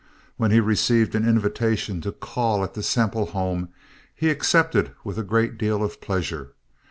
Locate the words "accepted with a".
4.31-5.23